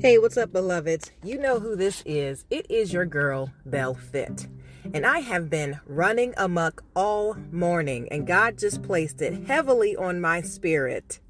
[0.00, 1.10] Hey, what's up, beloveds?
[1.22, 2.46] You know who this is.
[2.48, 4.48] It is your girl, Bell Fit.
[4.94, 10.18] And I have been running amuck all morning, and God just placed it heavily on
[10.18, 11.20] my spirit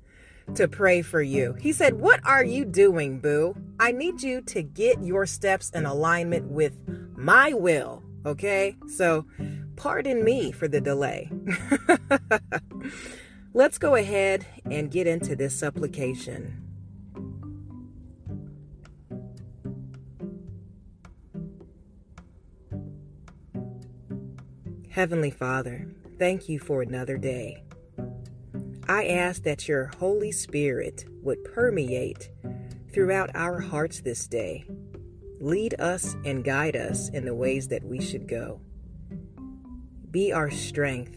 [0.55, 1.55] to pray for you.
[1.55, 3.56] He said, What are you doing, boo?
[3.80, 6.79] I need you to get your steps in alignment with
[7.16, 8.77] my will, okay?
[8.87, 9.27] So,
[9.75, 11.29] pardon me for the delay.
[13.52, 16.70] Let's go ahead and get into this supplication.
[24.91, 25.87] Heavenly Father,
[26.19, 27.62] thank you for another day.
[28.89, 32.29] I ask that your Holy Spirit would permeate
[32.93, 34.65] throughout our hearts this day.
[35.39, 38.61] Lead us and guide us in the ways that we should go.
[40.11, 41.16] Be our strength.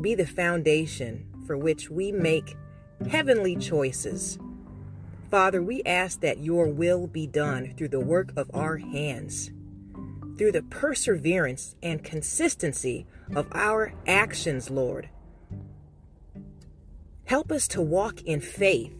[0.00, 2.56] Be the foundation for which we make
[3.10, 4.38] heavenly choices.
[5.32, 9.50] Father, we ask that your will be done through the work of our hands
[10.36, 15.08] through the perseverance and consistency of our actions, Lord.
[17.24, 18.96] Help us to walk in faith,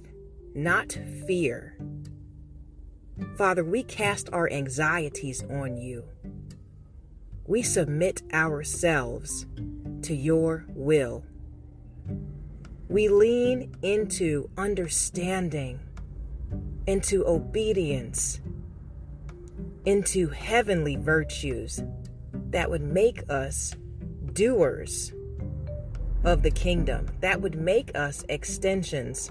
[0.55, 1.77] not fear.
[3.37, 6.05] Father, we cast our anxieties on you.
[7.47, 9.47] We submit ourselves
[10.03, 11.25] to your will.
[12.89, 15.81] We lean into understanding,
[16.87, 18.41] into obedience,
[19.84, 21.83] into heavenly virtues
[22.50, 23.74] that would make us
[24.33, 25.12] doers
[26.24, 29.30] of the kingdom, that would make us extensions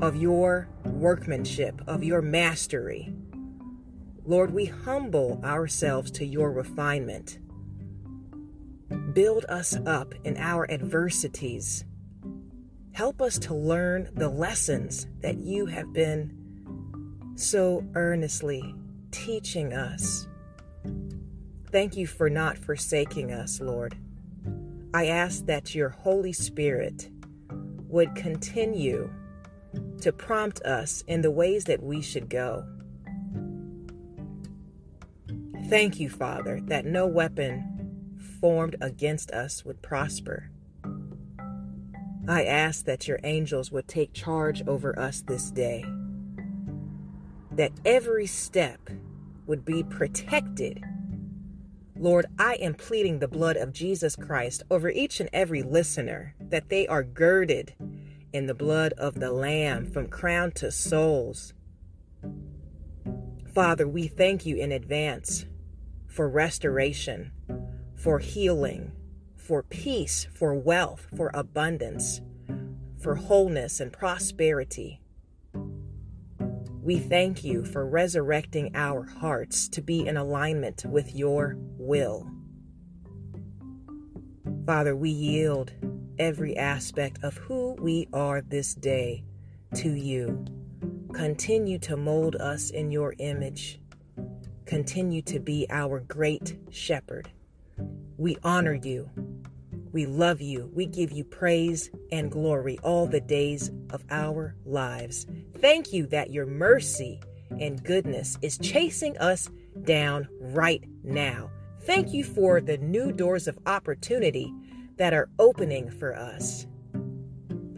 [0.00, 3.12] of your workmanship, of your mastery.
[4.24, 7.38] Lord, we humble ourselves to your refinement.
[9.12, 11.84] Build us up in our adversities.
[12.92, 16.32] Help us to learn the lessons that you have been
[17.36, 18.74] so earnestly
[19.10, 20.26] teaching us.
[21.70, 23.96] Thank you for not forsaking us, Lord.
[24.92, 27.08] I ask that your Holy Spirit
[27.88, 29.10] would continue
[30.00, 32.64] to prompt us in the ways that we should go.
[35.68, 40.50] Thank you, Father, that no weapon formed against us would prosper.
[42.26, 45.84] I ask that your angels would take charge over us this day
[47.52, 48.90] that every step
[49.46, 50.84] would be protected.
[51.96, 56.68] Lord, I am pleading the blood of Jesus Christ over each and every listener that
[56.68, 57.74] they are girded
[58.32, 61.52] in the blood of the Lamb from crown to soles.
[63.52, 65.44] Father, we thank you in advance
[66.06, 67.32] for restoration,
[67.96, 68.92] for healing,
[69.36, 72.20] for peace, for wealth, for abundance,
[72.98, 75.00] for wholeness and prosperity.
[76.82, 82.26] We thank you for resurrecting our hearts to be in alignment with your will.
[84.64, 85.72] Father, we yield
[86.18, 89.24] every aspect of who we are this day
[89.74, 90.46] to you.
[91.12, 93.78] Continue to mold us in your image.
[94.64, 97.30] Continue to be our great shepherd.
[98.16, 99.10] We honor you.
[99.92, 100.70] We love you.
[100.74, 105.26] We give you praise and glory all the days of our lives.
[105.58, 107.20] Thank you that your mercy
[107.58, 109.50] and goodness is chasing us
[109.82, 111.50] down right now.
[111.82, 114.52] Thank you for the new doors of opportunity
[114.96, 116.66] that are opening for us.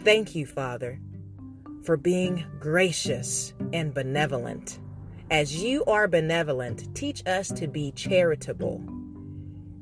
[0.01, 1.01] Thank you, Father,
[1.85, 4.81] for being gracious and benevolent.
[5.31, 8.85] As you are benevolent, teach us to be charitable.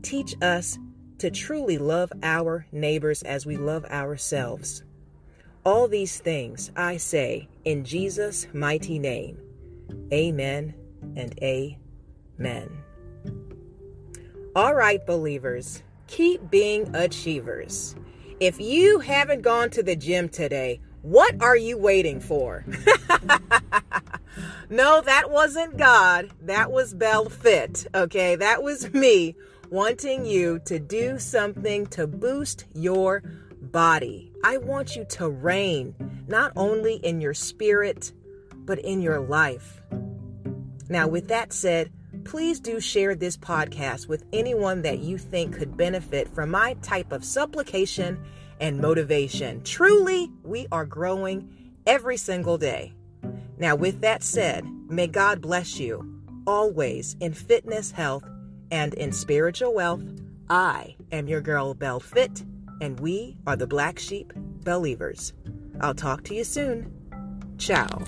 [0.03, 0.79] Teach us
[1.21, 4.83] to truly love our neighbors as we love ourselves.
[5.65, 9.39] All these things I say in Jesus' mighty name.
[10.13, 10.75] Amen
[11.17, 12.71] and amen.
[14.57, 17.95] All right, believers, keep being achievers.
[18.41, 22.65] If you haven't gone to the gym today, what are you waiting for?
[24.71, 26.31] no, that wasn't God.
[26.41, 27.87] That was Bell Fit.
[27.95, 29.37] Okay, that was me
[29.71, 33.23] wanting you to do something to boost your
[33.63, 34.33] body.
[34.45, 35.95] I want you to reign
[36.27, 38.13] not only in your spirit,
[38.53, 39.81] but in your life.
[40.89, 41.93] Now, with that said,
[42.25, 47.13] please do share this podcast with anyone that you think could benefit from my type
[47.13, 48.21] of supplication
[48.59, 49.63] and motivation.
[49.63, 51.49] Truly, we are growing
[51.87, 52.93] every single day.
[53.57, 58.25] Now, with that said, may God bless you always in fitness, health,
[58.71, 60.03] and in spiritual wealth.
[60.49, 62.43] I am your girl, Bell Fit,
[62.81, 65.33] and we are the Black Sheep Believers.
[65.81, 66.93] I'll talk to you soon.
[67.59, 68.05] Ciao.